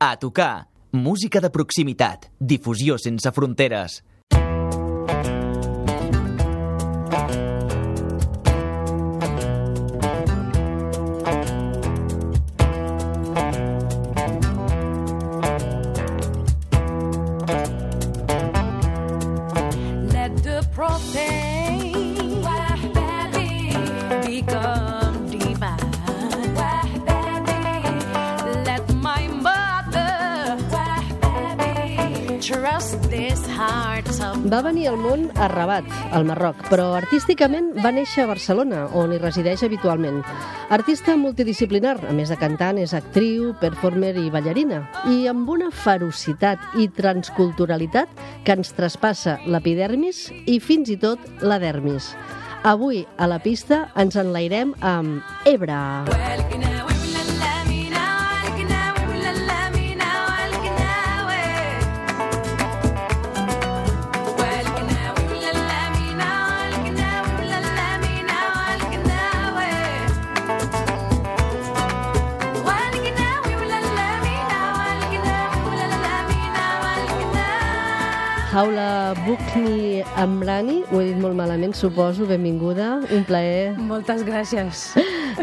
[0.00, 0.68] A tocar.
[0.92, 2.28] Música de proximitat.
[2.38, 3.96] Difusió sense fronteres.
[34.88, 39.62] Al món a Rabat, al Marroc, però artísticament va néixer a Barcelona, on hi resideix
[39.66, 40.22] habitualment.
[40.72, 46.80] Artista multidisciplinar, a més de cantant, és actriu, performer i ballarina, i amb una ferocitat
[46.80, 48.08] i transculturalitat
[48.46, 52.14] que ens traspassa l'epidermis i fins i tot la dermis.
[52.64, 55.82] Avui, a la pista, ens enlairem amb Ebra.
[78.58, 83.76] Haula Bukni Amrani, ho he dit molt malament, suposo, benvinguda, un plaer.
[83.78, 84.80] Moltes gràcies.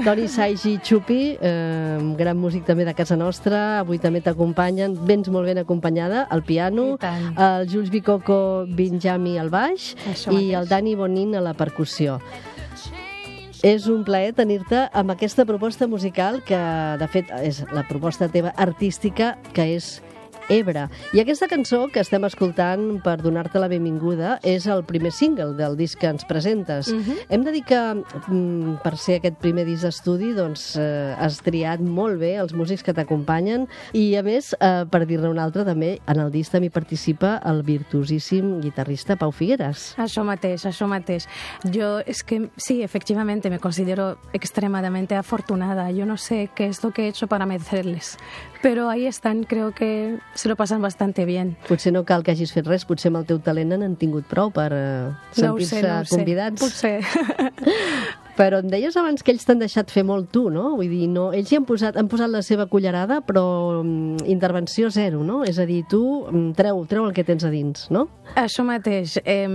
[0.04, 5.48] Toni Saigi Chupi, eh, gran músic també de casa nostra, avui també t'acompanyen, vens molt
[5.48, 10.58] ben acompanyada, al piano, el Jules Bicoco Benjami al baix Això i mateix.
[10.60, 12.20] el Dani Bonin a la percussió.
[13.64, 16.60] És un plaer tenir-te amb aquesta proposta musical que,
[17.00, 20.02] de fet, és la proposta teva artística, que és
[20.50, 20.90] Ebre.
[21.14, 25.74] I aquesta cançó que estem escoltant per donar-te la benvinguda és el primer single del
[25.80, 26.92] disc que ens presentes.
[26.94, 27.18] Mhm.
[27.30, 27.80] Hem de dir que
[28.30, 32.84] mm, per ser aquest primer disc d'estudi doncs, eh, has triat molt bé els músics
[32.84, 36.70] que t'acompanyen i a més, eh, per dir-ne un altre també, en el disc també
[36.70, 39.96] participa el virtuosíssim guitarrista Pau Figueres.
[39.98, 41.28] Això mateix, això mateix.
[41.64, 45.90] Yo es que sí, efectivamente me considero extremadamente afortunada.
[45.92, 48.18] Yo no sé qué es lo que he hecho para merecerles,
[48.62, 51.56] pero ahí están, creo que se lo pasan bastante bien.
[51.68, 54.52] Potser no cal que hagis fet res, potser amb el teu talent n'han tingut prou
[54.54, 56.16] per eh, No sentir-se sé, no ho sé.
[56.18, 56.62] convidats.
[56.62, 57.00] Potser.
[58.36, 60.74] Però em deies abans que ells t'han deixat fer molt tu, no?
[60.76, 63.46] Vull dir, no, ells hi han posat, han posat la seva cullerada, però
[63.80, 65.38] mm, intervenció zero, no?
[65.48, 68.10] És a dir, tu mm, treu, treu el que tens a dins, no?
[68.36, 69.16] Això mateix.
[69.24, 69.48] Eh,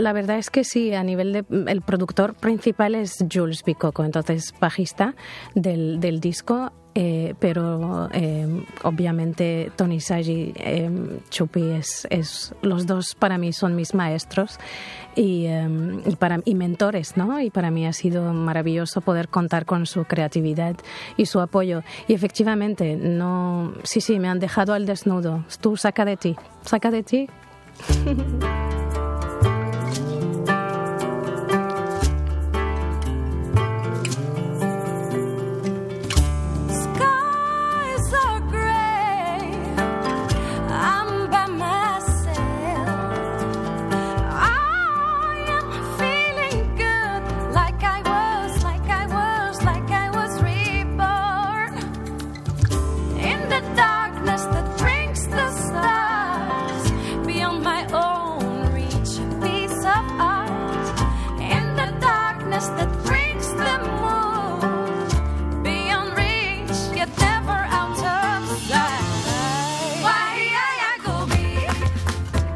[0.00, 1.44] la verdad es que sí, a nivel de...
[1.68, 5.14] El productor principal es Jules Bicoco, entonces bajista
[5.54, 13.14] del, del disco, eh, pero eh, obviamente Tony Sagi, eh, Chupi, es, es, los dos
[13.14, 14.58] para mí son mis maestros
[15.14, 15.68] y, eh,
[16.06, 17.40] y, para, y mentores, ¿no?
[17.40, 20.76] Y para mí ha sido maravilloso poder contar con su creatividad
[21.16, 21.82] y su apoyo.
[22.08, 23.74] Y efectivamente, no...
[23.82, 25.44] Sí, sí, me han dejado al desnudo.
[25.60, 27.28] Tú saca de ti, saca de ti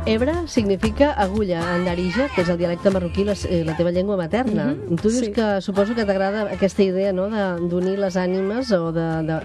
[0.06, 4.18] Ebre significa agulla en darija, que és el dialecte marroquí, la, eh, la teva llengua
[4.20, 4.66] materna.
[4.74, 5.32] Mhm, tu dius sí.
[5.32, 9.38] que suposo que t'agrada aquesta idea no, de- d'unir les ànimes o de, de,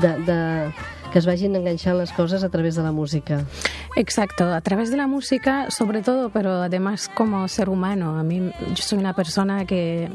[0.00, 0.38] de, de,
[1.16, 3.46] que es vagin enganxant les coses a través de la música.
[3.96, 8.18] Exacto, a través de la música sobre todo, pero además como ser humano.
[8.18, 10.10] A mí yo soy una persona que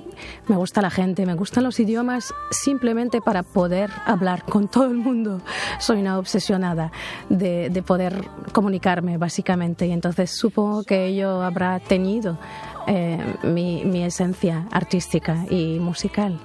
[0.47, 4.97] me gusta la gente, me gustan los idiomas simplemente para poder hablar con todo el
[4.97, 5.41] mundo.
[5.79, 6.91] Soy una obsesionada
[7.29, 8.13] de, de poder
[8.51, 12.37] comunicarme básicamente y entonces supongo que ello habrá tenido
[12.85, 16.39] eh, mi, mi esencia artística y musical.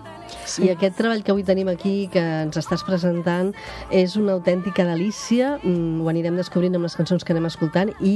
[0.62, 3.52] I aquest treball que avui tenim aquí, que ens estàs presentant,
[3.94, 5.56] és una autèntica delícia.
[5.62, 8.14] Mm, ho anirem descobrint amb les cançons que anem escoltant i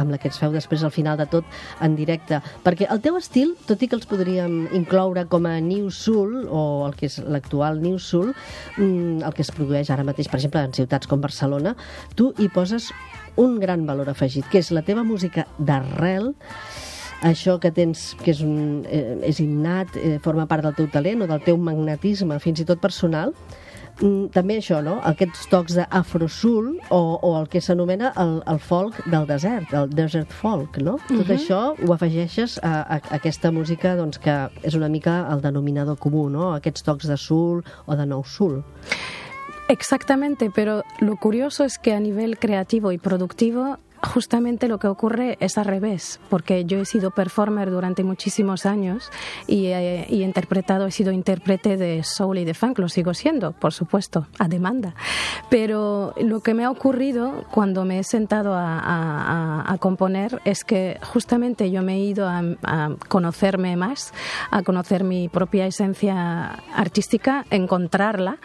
[0.00, 1.44] amb la que ens feu després al final de tot
[1.84, 2.40] en directe.
[2.64, 6.86] Perquè el teu estil, tot i que els podríem incloure com a New Soul, o
[6.86, 8.32] el que és l'actual New Soul,
[8.76, 11.76] mm, el que es produeix ara mateix, per exemple, en ciutats com Barcelona,
[12.16, 12.90] tu hi poses
[13.36, 16.34] un gran valor afegit, que és la teva música d'arrel,
[17.22, 21.22] això que tens, que és, un, eh, és innat, eh, forma part del teu talent
[21.22, 23.32] o del teu magnetisme, fins i tot personal,
[24.00, 24.98] mm, també això, no?
[25.06, 30.32] Aquests tocs d'afrosul o, o el que s'anomena el, el folk del desert, el desert
[30.32, 30.98] folk, no?
[31.08, 35.42] Tot això ho afegeixes a, a, a aquesta música doncs, que és una mica el
[35.42, 36.52] denominador comú, no?
[36.58, 38.62] Aquests tocs de sul o de nou sul.
[39.68, 45.36] Exactamente, pero lo curioso es que a nivel creativo y productivo justamente lo que ocurre
[45.40, 49.10] es al revés, porque yo he sido performer durante muchísimos años
[49.46, 53.14] y he, y he interpretado, he sido intérprete de soul y de funk, lo sigo
[53.14, 54.94] siendo, por supuesto, a demanda.
[55.50, 60.64] Pero lo que me ha ocurrido cuando me he sentado a- a- a componer es
[60.64, 64.12] que justamente yo me he ido a, a conocerme más,
[64.50, 68.38] a conocer mi propia esencia artística, encontrarla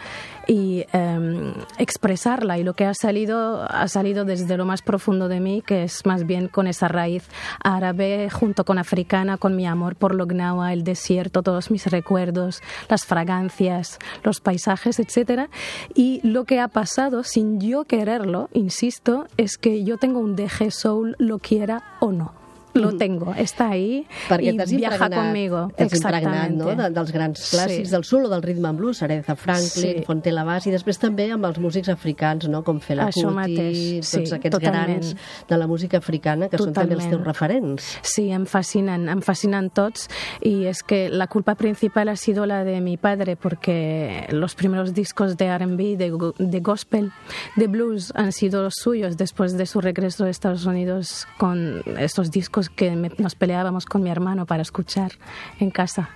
[0.48, 2.58] y eh, expresarla.
[2.58, 6.04] Y lo que ha salido ha salido desde lo más profundo de mí que es
[6.06, 7.24] más bien con esa raíz
[7.62, 12.62] árabe junto con africana con mi amor por lo gnawa el desierto todos mis recuerdos
[12.88, 15.50] las fragancias los paisajes etcétera.
[15.94, 20.70] Y lo que ha pasado sin yo quererlo insisto es que yo tengo un deje
[20.70, 22.37] soul lo quiera o no
[22.84, 25.70] lo tengo, está ahí Perquè y viaja conmigo.
[25.76, 26.66] t'has impregnat no?
[26.74, 27.90] de, dels grans clàssics Sí.
[27.90, 30.02] del o del rhythm and blues, Aretha Franklin, Sí.
[30.06, 32.62] Fonte Lavàs, i després també amb els músics africans, no?
[32.64, 35.02] com Fela Això Kuti, mateix, tots sí, aquests totalment.
[35.02, 35.16] grans
[35.48, 37.26] de la música africana, que són també els teus Totalment.
[37.26, 37.98] referents.
[38.02, 40.08] Sí, em fascinan, em fascinan tots
[40.40, 44.94] y es que la culpa principal ha sido la de mi padre porque los primeros
[44.94, 47.12] discos de R&B, de, de gospel,
[47.56, 52.30] de blues han sido los suyos después de su regreso a Estados Unidos con estos
[52.30, 55.12] discos que me- nos peleábamos con mi hermano para escuchar
[55.60, 56.10] en casa.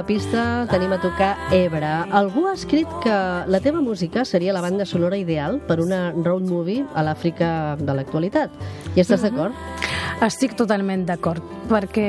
[0.00, 1.88] La pista tenim a tocar Ebre.
[2.16, 3.12] Algú ha escrit que
[3.52, 7.98] la teva música seria la banda sonora ideal per una road movie a l'Àfrica de
[7.98, 8.54] l'actualitat.
[8.96, 9.52] I estàs d'acord?
[10.24, 12.08] Estic totalment d'acord, perquè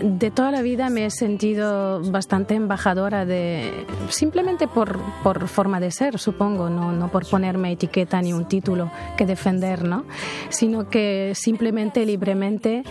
[0.00, 5.90] de toda la vida me he sentido bastante embajadora de, simplemente por, por forma de
[5.90, 10.04] ser, supongo, no, no por ponerme etiqueta ni un título que defender, ¿no?
[10.48, 12.82] Sino que simplemente, libremente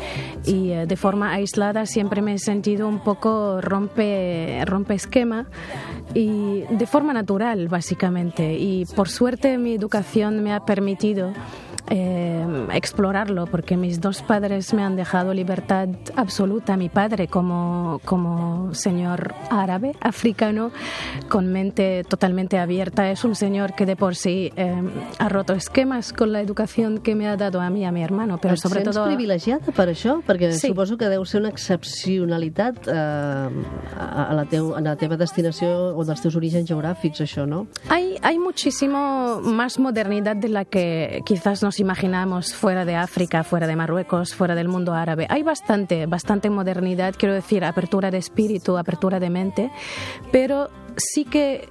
[0.46, 5.48] y eh, de forma aislada siempre me he sentido un poco rompe, rompe esquema
[6.14, 8.54] y de forma natural, básicamente.
[8.58, 11.34] Y por suerte mi educación me ha permitido
[11.90, 16.78] eh, explorarlo porque mis dos padres me han dejado libertad absoluta.
[16.78, 20.72] Mi padre como, como señor árabe, africano,
[21.30, 24.74] con mente totalmente abierta, es un señor que de por sí eh,
[25.20, 28.38] ha roto esquemas con la educación que me ha dado a mí a mi hermano,
[28.42, 29.06] pero Et sobre sents todo...
[29.08, 30.22] privilegiada per això?
[30.26, 30.68] Perquè Sí.
[30.68, 35.96] suposo que deu ser una excepcionalitat eh, a, a la teu, a la teva destinació
[35.96, 37.68] o dels teus orígens geogràfics, això, no?
[37.90, 43.68] Hay, hay muchísimo más modernidad de la que quizás nos imaginamos fuera de África, fuera
[43.68, 45.28] de Marruecos, fuera del mundo árabe.
[45.30, 49.72] Hay bastante, bastante modernidad, quiero decir, apertura de espíritu, apertura de mente,
[50.32, 51.70] pero sí que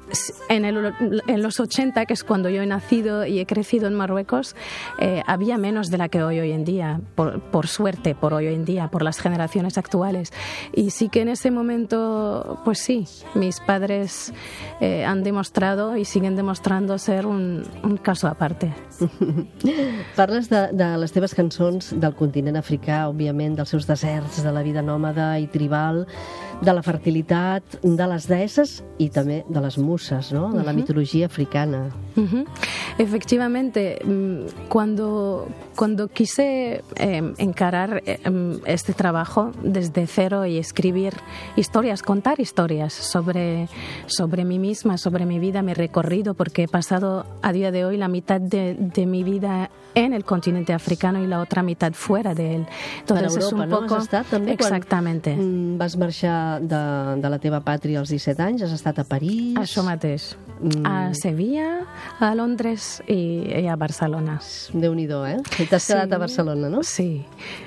[0.48, 0.94] en, el-
[1.26, 4.54] en los 80, que es cuando yo he nacido y he crecido en Marruecos,
[4.98, 8.46] eh, había menos de la que hoy hoy en día, por, por suerte, por hoy
[8.46, 10.32] hoy en día, por las generaciones actuales.
[10.72, 14.32] Y sí que en ese momento, pues sí, mis padres
[14.80, 18.72] eh, han demostrado y siguen demostrando ser un, un caso aparte.
[20.16, 24.62] Parles de, de les teves cançons del continent africà, òbviament, dels seus deserts, de la
[24.64, 26.04] vida nòmada i tribal,
[26.60, 30.52] de la fertilitat, de les deesses i també de les muses, no?
[30.54, 31.90] de la mitologia africana.
[32.16, 32.46] Ujú.
[32.98, 38.18] Efectivamente, mm, cuando, cuando quise eh, encarar eh,
[38.64, 41.12] este trabajo desde cero y escribir
[41.56, 43.68] historias, contar historias sobre,
[44.06, 47.98] sobre mí misma, sobre mi vida, mi recorrido, porque he pasado a día de hoy
[47.98, 52.34] la mitad de, de mi vida en el continente africano y la otra mitad fuera
[52.34, 52.66] de él.
[53.00, 53.80] Entonces es Europa, un no?
[53.80, 55.32] poco Has estat també quan exactamente.
[55.34, 56.82] mm, vas marxar de,
[57.22, 59.56] de la teva pàtria als 17 anys, has estat a París...
[59.60, 60.32] Això mateix.
[60.84, 61.80] A Sevilla,
[62.18, 64.40] a Londres y, y a Barcelona.
[64.72, 65.36] Déu-n'hi-do, eh?
[65.58, 66.82] I T'has quedat a Barcelona, no?
[66.82, 67.24] Sí,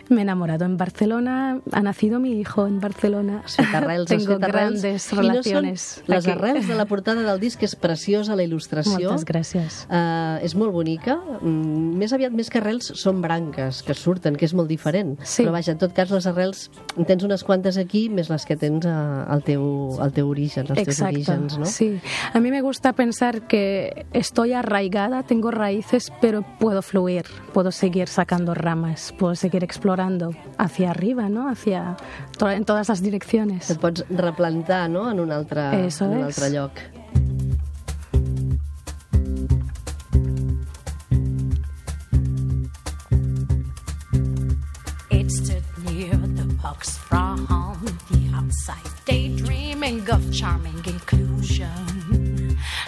[0.09, 3.41] me he enamorado en Barcelona, ha nacido mi hijo en Barcelona.
[3.45, 4.81] Has fet arrels, has Tengo arrels.
[4.81, 5.81] grandes I no relaciones.
[6.05, 6.31] són les aquí.
[6.37, 9.11] arrels de la portada del disc, és preciosa la il·lustració.
[9.11, 9.83] Moltes gràcies.
[9.89, 11.19] Uh, és molt bonica.
[11.41, 15.17] Mm, més aviat, més que arrels, són branques que surten, que és molt diferent.
[15.21, 15.43] Sí.
[15.43, 18.57] Però vaja, en tot cas, les arrels, en tens unes quantes aquí, més les que
[18.57, 21.65] tens uh, al, teu, al teu origen, als teus Exacto, orígens, no?
[21.69, 21.99] sí.
[22.33, 28.07] A mí me gusta pensar que estoy arraigada, tengo raíces, pero puedo fluir, puedo seguir
[28.07, 31.49] sacando ramas, puedo seguir explorando hacia arriba, ¿no?
[31.49, 31.97] Hacia
[32.37, 33.69] to- en todas las direcciones.
[33.69, 36.71] Et pots replantar, no?, en un altre, Eso en un altre lloc.
[45.11, 47.45] It stood near the box from
[48.09, 51.98] the outside, daydreaming of charming inclusion.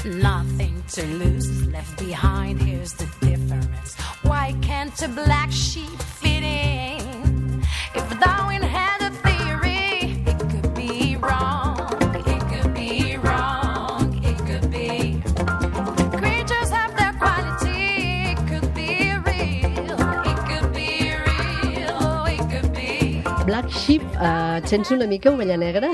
[0.03, 2.59] Nothing to lose is left behind.
[2.61, 3.95] Here's the difference.
[4.23, 7.61] Why can't a black sheep fit in?
[7.93, 11.77] If Darwin had a theory, it could be wrong.
[12.25, 14.19] It could be wrong.
[14.23, 15.21] It could be.
[16.17, 18.33] Creatures have their quality.
[18.33, 19.97] It could be real.
[20.25, 22.25] It could be real.
[22.25, 23.21] It could be.
[23.45, 25.91] Black Sheep, uh, et sents una mica ovella negra?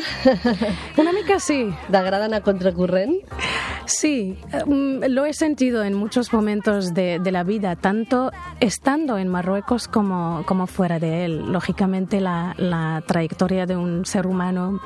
[0.98, 3.20] Una mica sí, T'agrada anar contracorrent?
[4.00, 4.38] Sí,
[4.68, 9.88] mm, lo he sentido en muchos momentos de, de la vida, tanto estando en Marruecos
[9.88, 11.52] como, como fuera de él.
[11.52, 14.80] Lógicamente, la, la trayectoria de un ser humano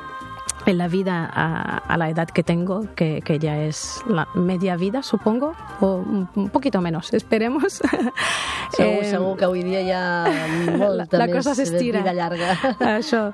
[0.64, 4.76] en la vida a, a la edad que tengo, que, que ya es la media
[4.76, 7.82] vida, supongo, o un poquito menos, esperemos.
[8.76, 10.06] Segur, Eh, segur que avui dia hi ha
[10.78, 12.00] molta la més cosa s'estira.
[12.00, 12.54] vida llarga.
[12.98, 13.32] Això.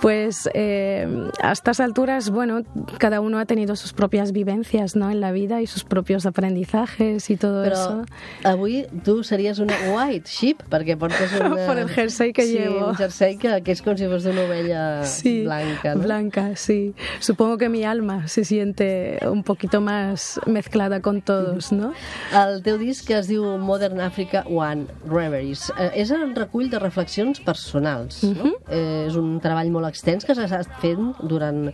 [0.00, 1.06] Pues eh,
[1.42, 2.62] a estas alturas, bueno,
[2.98, 5.10] cada uno ha tenido sus propias vivencias ¿no?
[5.10, 8.04] en la vida y sus propios aprendizajes y todo Però eso.
[8.44, 11.66] avui tu series una white sheep, perquè portes una...
[11.66, 12.88] Por el jersey que sí, llevo.
[12.88, 16.02] un jersei que, que és com si fos d'una ovella Sí, blanca, no?
[16.02, 16.94] blanca, sí.
[17.20, 21.92] Supongo que mi alma se siente un poquito más mezclada con todos, ¿no?
[22.34, 27.40] El teu disc es diu Modern Africa One Reveries eh, és un recull de reflexions
[27.40, 28.30] personals, no?
[28.30, 28.54] Mhm.
[28.68, 31.68] Eh, és un treball molt extens que estat fent durant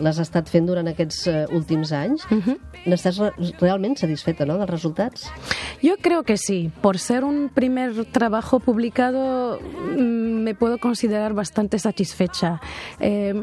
[0.00, 2.26] l'has estat fent durant aquests eh, últims anys.
[2.30, 2.56] Mhm.
[2.86, 3.30] N'estàs re
[3.60, 5.30] realment satisfeta, no?, dels resultats?
[5.82, 6.70] Yo creo que sí.
[6.80, 12.60] Por ser un primer trabajo publicado, mm, me puedo considerar bastante satisfecha.
[13.00, 13.34] Eh,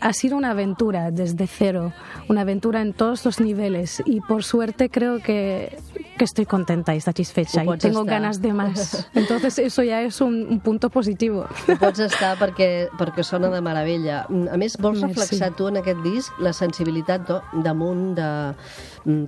[0.00, 1.92] ha sido una aventura desde cero,
[2.28, 5.78] una aventura en todos los niveles y por suerte creo que,
[6.16, 8.04] que estoy contenta y satisfecha y tengo estar.
[8.06, 9.06] ganas de más.
[9.14, 11.46] Entonces eso ya es un, un punto positivo.
[11.68, 14.24] Ho pots estar perquè, perquè sona de meravella.
[14.28, 15.14] Mm, A més, vols Merci.
[15.20, 17.28] reflexar tu en aquest disc la sensibilitat
[17.62, 18.28] damunt de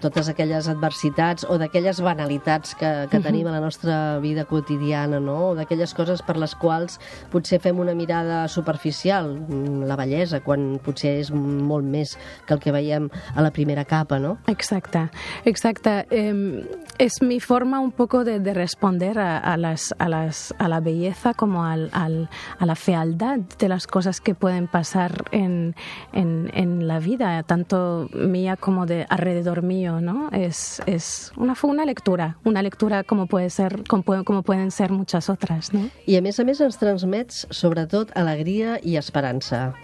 [0.02, 5.50] totes aquelles adversitats o d'aquelles banalitats que, que tenim a la nostra vida quotidiana, no?
[5.50, 6.96] o d'aquelles coses per les quals
[7.30, 12.16] potser fem una mirada superficial, mm, la bellesa, quan potser és molt més
[12.46, 13.06] que el que veiem
[13.36, 14.38] a la primera capa, no?
[14.48, 15.10] Exacta,
[15.44, 16.04] exacta.
[16.10, 16.66] Eh,
[16.98, 20.80] es mi forma un poco de, de responder a, a las, a, las, a la
[20.80, 25.76] belleza como al, al- a la fealdad de las cosas que pueden pasar en,
[26.12, 30.30] en, en la vida, tanto mía como de alrededor mío, ¿no?
[30.32, 34.90] Es, es una, fue una lectura, una lectura como, puede ser, puede- como pueden ser
[34.90, 35.90] muchas otras, ¿no?
[36.08, 39.74] I a més a més ens transmets sobretot alegria i esperança.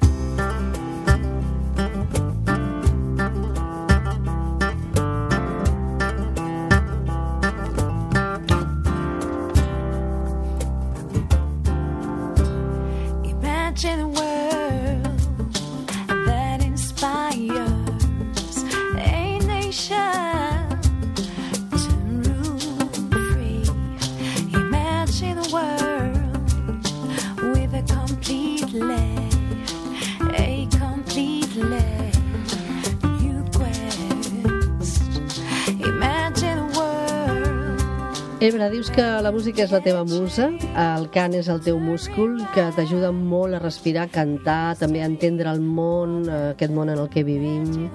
[38.44, 42.34] Ebre, dius que la música és la teva musa, el cant és el teu múscul,
[42.52, 46.92] que t'ajuda molt a respirar, a cantar, també a entendre el món, eh, aquest món
[46.92, 47.88] en el que vivim.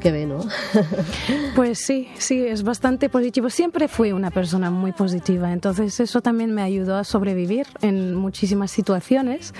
[0.00, 0.40] Qué bé, no?
[1.54, 3.50] Pues sí, sí, es bastante positivo.
[3.50, 8.70] Siempre fui una persona muy positiva, entonces eso también me ayudó a sobrevivir en muchísimas
[8.70, 9.52] situaciones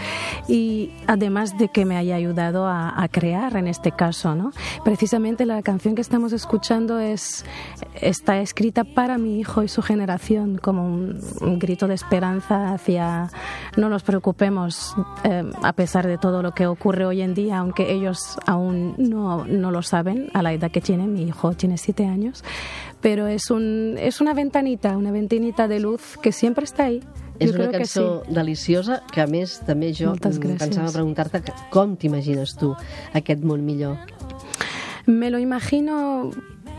[0.48, 4.52] y además de que me haya ayudado a, crear en este caso, ¿no?
[4.84, 7.44] Precisamente la canción que estamos escuchando es
[8.00, 13.30] está escrita para mi hijo y su generación como un, un grito de esperanza hacia
[13.76, 14.94] no nos preocupemos
[15.24, 19.44] eh, a pesar de todo lo que ocurre hoy en día, aunque ellos aún no,
[19.44, 22.44] no lo saben a la edad que tiene, mi hijo tiene siete años,
[23.00, 27.00] pero es, un, es una ventanita, una ventanita de luz que siempre está ahí.
[27.40, 27.98] És una que sí.
[27.98, 31.40] cançó deliciosa que, a més, també jo mm, pensava preguntar-te
[31.72, 32.74] com t'imagines tu
[33.16, 33.96] aquest món millor.
[35.08, 36.30] Me lo imagino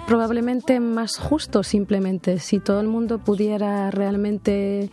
[0.08, 4.90] probablemente más justo simplemente si todo el mundo pudiera realmente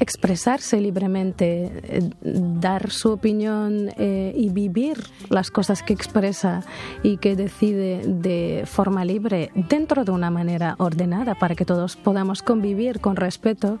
[0.00, 6.62] expresarse libremente, eh, dar su opinión eh, y vivir las cosas que expresa
[7.02, 12.42] y que decide de forma libre dentro de una manera ordenada para que todos podamos
[12.42, 13.78] convivir con respeto.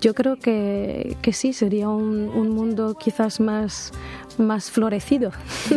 [0.00, 3.92] Yo creo que, que sí, sería un, un mundo quizás más,
[4.40, 5.30] más florecido.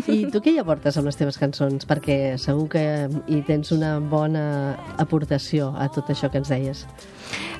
[0.08, 1.88] I tu què hi aportes amb les teves cançons?
[1.90, 2.84] Perquè segur que
[3.28, 4.46] hi tens una bona
[5.02, 6.86] aportació a tot això que ens deies.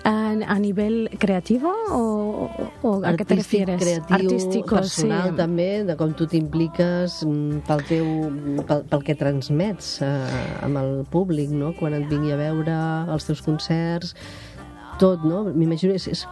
[0.04, 2.50] ¿A, a nivel creativo o,
[2.82, 3.82] o a qué te Artístic, refieres?
[3.82, 5.36] creatiu, Artístico, personal sí.
[5.38, 8.10] també, de com tu t'impliques mm, pel, teu,
[8.68, 10.10] pel, pel que transmets eh,
[10.68, 11.72] amb el públic, no?
[11.80, 12.76] quan et vingui a veure
[13.16, 14.12] els teus concerts,
[15.00, 15.46] tot, no?
[15.56, 16.28] M'imagino, és, és,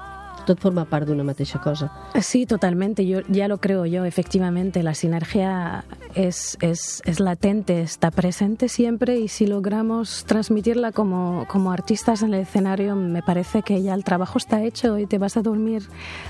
[0.45, 1.91] tot forma part d'una mateixa cosa.
[2.21, 3.05] Sí, totalmente.
[3.05, 4.05] Yo ya lo creo yo.
[4.05, 11.45] Efectivamente, la sinergia es, es, es latente, está presente siempre y si logramos transmitirla como,
[11.47, 15.17] como artistas en el escenario, me parece que ya el trabajo está hecho y te
[15.17, 15.83] vas a dormir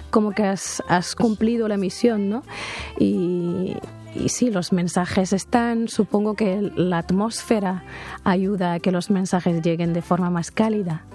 [0.10, 2.44] como que has, has cumplido la misión, ¿no?
[3.00, 3.75] Y,
[4.15, 7.84] y sí, los mensajes están, supongo que la atmósfera
[8.24, 11.06] ayuda a que los mensajes lleguen de forma más cálida.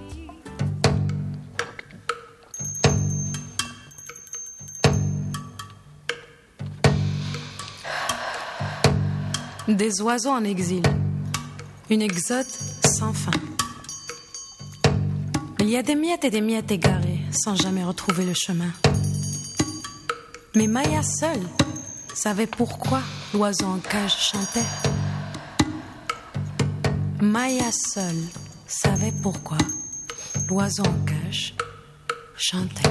[9.69, 10.83] Des oiseaux en exil.
[11.91, 12.47] Une exode
[12.85, 13.33] sans fin.
[15.59, 18.71] Il y a des miettes et des miettes égarées sans jamais retrouver le chemin.
[20.55, 21.43] Mais Maya seule
[22.15, 23.01] savait pourquoi
[23.35, 24.67] l'oiseau en cage chantait.
[27.21, 28.23] Maya seule
[28.69, 29.59] savait pourquoi
[30.49, 31.55] l'oiseau en cage
[32.37, 32.91] chantait.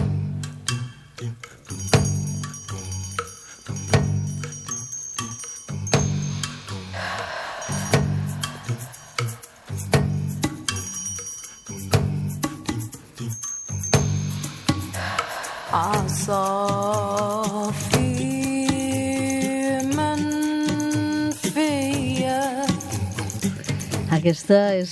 [24.15, 24.89] Aquesta és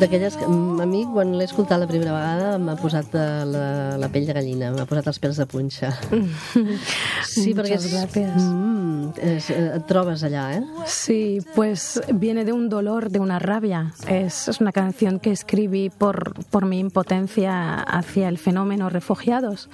[0.00, 3.66] d'aquelles que a mi, quan l'he escoltat la primera vegada, m'ha posat eh, la,
[4.00, 5.92] la pell de gallina, m'ha posat els pèls de punxa.
[7.30, 8.42] sí, perquè és, gracias.
[8.42, 8.73] mm,
[9.18, 9.40] eh,
[9.76, 10.62] et trobes allà, eh?
[10.86, 13.92] Sí, pues viene de un dolor, de una rabia.
[14.08, 19.68] Es, es una canción que escribí por, por mi impotencia hacia el fenómeno refugiados.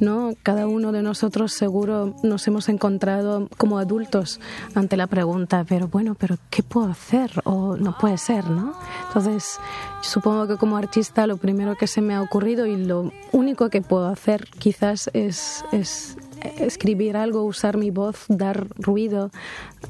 [0.00, 0.34] ¿no?
[0.42, 4.40] Cada uno de nosotros seguro nos hemos encontrado como adultos
[4.74, 7.30] ante la pregunta, pero bueno, pero ¿qué puedo hacer?
[7.44, 8.74] O no puede ser, ¿no?
[9.08, 9.58] Entonces,
[10.02, 13.82] supongo que como artista lo primero que se me ha ocurrido y lo único que
[13.82, 16.16] puedo hacer quizás es, es
[16.58, 19.30] escribir algo, usar mi voz, dar ruido,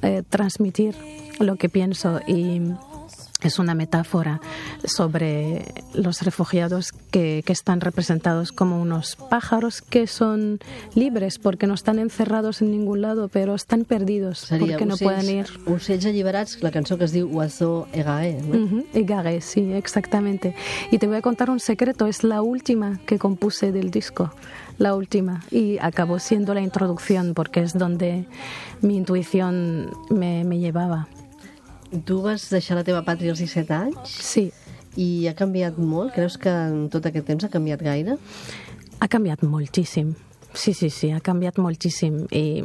[0.02, 0.94] eh, transmitir
[1.38, 2.60] lo que pienso y
[3.44, 4.40] es una metáfora
[4.84, 10.60] sobre los refugiados que, que están representados como unos pájaros que son
[10.94, 15.28] libres porque no están encerrados en ningún lado, pero están perdidos Seria porque no pueden
[15.28, 15.46] ir.
[15.66, 18.84] Ocells alliberats, la cançó que es diu Oiseau Egaé, no?
[18.94, 20.54] Egaré, sí, exactamente.
[20.90, 24.32] Y te voy a contar un secreto, es la última que compuse del disco,
[24.78, 25.42] la última.
[25.50, 28.26] Y acabó siendo la introducción porque es donde
[28.80, 31.08] mi intuición me, me llevaba.
[32.04, 34.48] Tu vas deixar la teva pàtria als 17 anys Sí,
[34.98, 36.10] i ha canviat molt?
[36.14, 38.16] Creus que en tot aquest temps ha canviat gaire?
[39.00, 40.14] ha canviat moltíssim.
[40.54, 42.26] Sí, sí, sí, ha cambiado muchísimo.
[42.30, 42.62] Y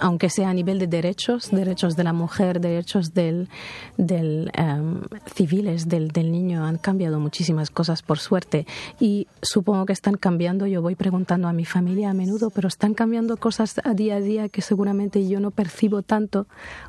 [0.00, 3.48] aunque sea a nivel de derechos, derechos de la mujer, derechos del,
[3.96, 5.00] del, em,
[5.32, 8.66] civiles del, del niño, han cambiado muchísimas cosas, por suerte.
[8.98, 12.94] Y supongo que están cambiando, yo voy preguntando a mi familia a menudo, pero están
[12.94, 16.48] cambiando cosas a día a día que seguramente yo no percibo tanto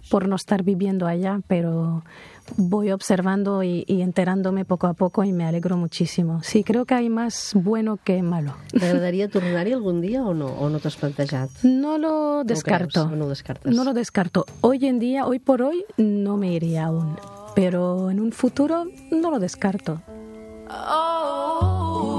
[0.10, 2.04] por no estar viviendo allá, pero
[2.57, 6.41] voy observando y, y enterándome poco a poco y me alegro muchísimo.
[6.43, 8.55] Sí, creo que hay más bueno que malo.
[8.79, 10.47] T'agradaria tornar-hi algun dia o o no?
[10.47, 11.49] O no t'ho has plantejat?
[11.63, 13.09] No lo descarto.
[13.09, 13.73] no descartes?
[13.73, 14.45] No lo descarto.
[14.61, 17.17] Hoy en día, hoy por hoy, no me iría aún.
[17.53, 20.01] Pero en un futuro no lo descarto.
[20.69, 22.11] Oh,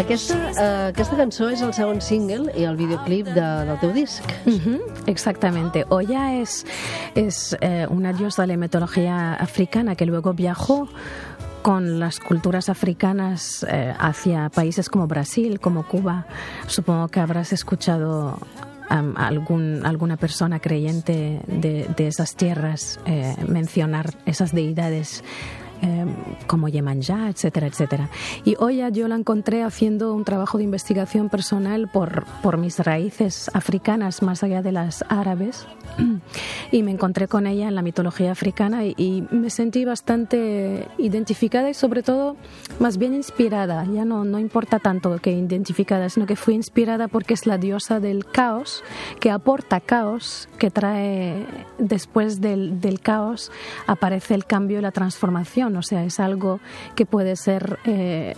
[0.00, 3.92] aquesta, uh, aquesta cançó és el segon single i el videoclip de, del teu
[5.06, 5.84] Exactamente.
[5.90, 6.64] Oya es,
[7.14, 10.88] es eh, una diosa de la mitología africana que luego viajó
[11.62, 16.26] con las culturas africanas eh, hacia países como Brasil, como Cuba.
[16.66, 18.38] Supongo que habrás escuchado
[18.88, 25.22] am, algún, alguna persona creyente de, de esas tierras eh, mencionar esas deidades
[25.82, 26.06] eh,
[26.46, 28.10] como Yemanjá, etcétera, etcétera.
[28.44, 33.50] Y Oya yo la encontré haciendo un trabajo de investigación personal por, por mis raíces
[33.54, 35.66] africanas, más allá de las árabes.
[36.72, 41.68] Y me encontré con ella en la mitología africana y, y me sentí bastante identificada
[41.68, 42.36] y sobre todo
[42.78, 43.84] más bien inspirada.
[43.86, 47.98] Ya no, no importa tanto que identificada, sino que fui inspirada porque es la diosa
[47.98, 48.84] del caos,
[49.18, 51.44] que aporta caos, que trae
[51.78, 53.50] después del, del caos
[53.86, 55.69] aparece el cambio y la transformación.
[55.76, 56.60] O sea, es algo
[56.94, 58.34] que puede ser eh,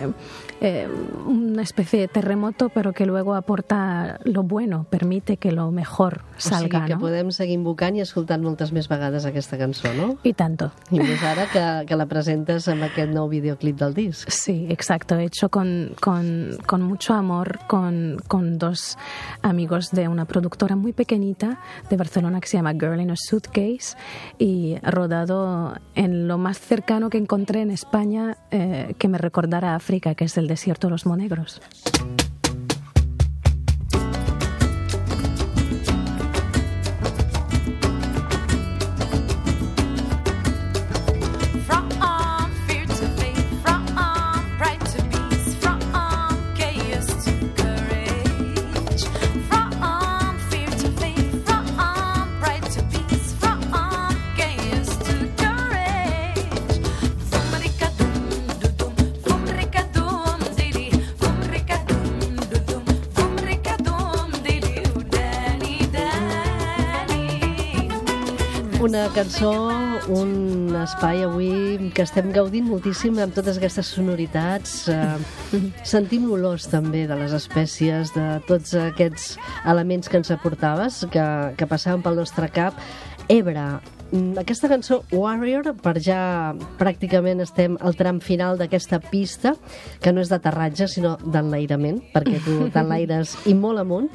[0.61, 0.89] eh,
[1.27, 6.41] una especie de terremoto, pero que luego aporta lo bueno, permite que lo mejor O
[6.41, 6.87] sigui salga.
[6.87, 7.01] que ¿no?
[7.01, 10.17] podem seguir invocant i escoltant moltes més vegades aquesta cançó, no?
[10.23, 10.71] Y tanto.
[10.91, 14.31] I més ara que, que la presentes amb aquest nou videoclip del disc.
[14.31, 15.17] Sí, exacto.
[15.19, 18.97] Hecho con, con, con mucho amor, con, con dos
[19.43, 23.97] amigos de una productora muy pequeñita de Barcelona que se llama Girl in a Suitcase
[24.39, 30.15] y rodado en lo más cercano que encontré en España eh, que me recordara África,
[30.15, 31.63] que es el desierto de los Monegros.
[69.23, 69.71] Cançó,
[70.11, 74.73] un espai avui que estem gaudint moltíssim amb totes aquestes sonoritats.
[74.91, 79.37] Eh, sentim olors també de les espècies, de tots aquests
[79.71, 82.81] elements que ens aportaves, que, que passaven pel nostre cap.
[83.31, 83.69] Ebre,
[84.39, 89.55] aquesta cançó Warrior, per ja pràcticament estem al tram final d'aquesta pista,
[90.05, 94.11] que no és d'aterratge, sinó d'enlairament, perquè tu t'enlaires i molt amunt.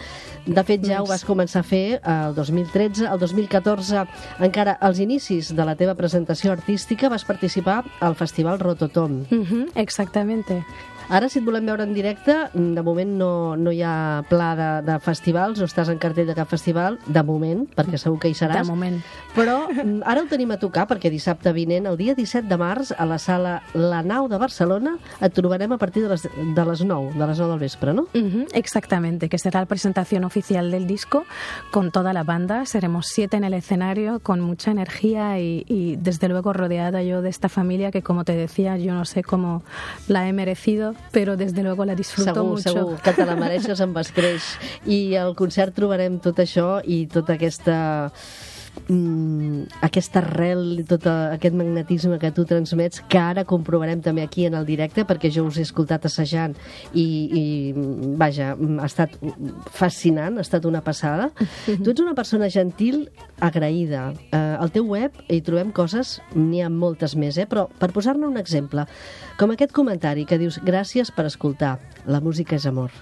[0.45, 4.05] De fet, ja ho vas començar a fer el 2013, el 2014,
[4.47, 9.23] encara als inicis de la teva presentació artística, vas participar al Festival Rototom.
[9.33, 10.61] Ujú, exactamente.
[11.07, 14.67] Ara, si et volem veure en directe, de moment no, no hi ha pla de,
[14.89, 18.35] de festivals, no estàs en cartell de cap festival, de moment, perquè segur que hi
[18.35, 18.59] seràs.
[18.59, 18.97] De moment.
[19.31, 22.91] Però mm, ara ho tenim a tocar, perquè dissabte vinent, el dia 17 de març,
[22.91, 26.83] a la sala La Nau de Barcelona, et trobarem a partir de les, de les
[26.83, 28.09] 9, de les 9 del vespre, no?
[28.11, 31.23] Ujú, exactamente, que será la presentación oficial del disco
[31.71, 32.65] con toda la banda.
[32.65, 37.29] Seremos siete en el escenario con mucha energía y, y, desde luego rodeada yo de
[37.29, 39.63] esta familia que como te decía yo no sé cómo
[40.09, 42.69] la he merecido, pero desde luego la disfruto segur, mucho.
[42.69, 44.43] segur, que te la mereixes amb escreix.
[44.85, 47.77] I al concert trobarem tot això i tota aquesta
[48.87, 54.45] mm, aquesta arrel i tot aquest magnetisme que tu transmets que ara comprovarem també aquí
[54.47, 56.55] en el directe perquè jo us he escoltat assajant
[56.93, 57.43] i, i
[58.19, 59.17] vaja, ha estat
[59.73, 61.31] fascinant, ha estat una passada.
[61.67, 63.07] Tu ets una persona gentil
[63.43, 67.47] agraïda, eh, al teu web hi trobem coses, n'hi ha moltes més eh?
[67.49, 68.87] però per posar-ne un exemple
[69.37, 72.93] com aquest comentari que dius gràcies per escoltar, la música és amor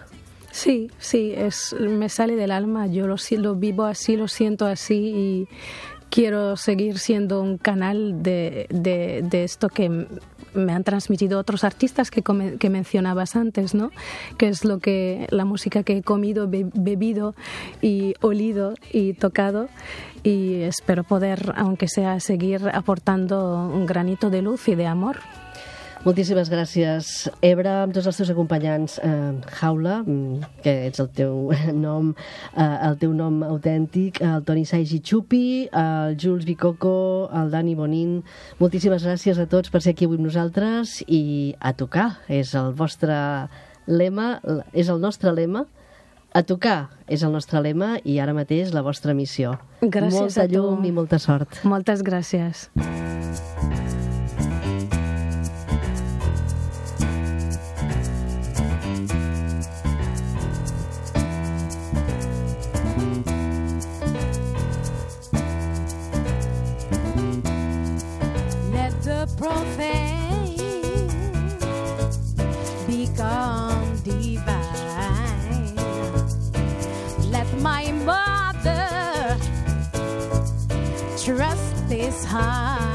[0.56, 4.96] Sí, sí, es, me sale del alma, yo lo, lo vivo así, lo siento así
[4.96, 5.48] y
[6.10, 9.90] quiero seguir siendo un canal de, de, de esto que
[10.54, 13.92] me han transmitido otros artistas que, come- que mencionabas antes, ¿no?
[14.38, 17.36] Que es lo que la música que he comido, be- bebido
[17.82, 19.68] y olido y tocado
[20.24, 25.18] y espero poder, aunque sea, seguir aportando un granito de luz y de amor.
[26.06, 27.08] Moltíssimes gràcies,
[27.42, 29.00] Ebre, amb tots els teus acompanyants.
[29.02, 32.12] Eh, Jaula, mm, que ets el teu nom,
[32.54, 38.20] eh, el teu nom autèntic, el Toni Saigi Chupi, el Jules Bicoco, el Dani Bonin.
[38.62, 42.20] Moltíssimes gràcies a tots per ser aquí avui amb nosaltres i a tocar.
[42.30, 43.18] És el vostre
[43.88, 44.36] lema,
[44.74, 45.66] és el nostre lema.
[46.36, 49.56] A tocar és el nostre lema i ara mateix la vostra missió.
[49.82, 50.54] Gràcies Molta a tu.
[50.60, 51.64] llum i molta sort.
[51.64, 52.70] Moltes gràcies.
[82.06, 82.95] is high.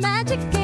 [0.00, 0.57] Magic